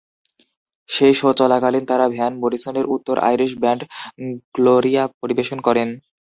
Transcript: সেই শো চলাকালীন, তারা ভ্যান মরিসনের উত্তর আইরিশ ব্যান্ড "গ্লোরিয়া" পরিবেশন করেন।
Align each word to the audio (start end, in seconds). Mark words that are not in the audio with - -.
সেই 0.89 1.13
শো 1.13 1.29
চলাকালীন, 1.39 1.83
তারা 1.87 2.05
ভ্যান 2.15 2.33
মরিসনের 2.41 2.85
উত্তর 2.95 3.15
আইরিশ 3.21 3.51
ব্যান্ড 3.61 3.81
"গ্লোরিয়া" 4.55 5.03
পরিবেশন 5.21 5.57
করেন। 5.67 5.87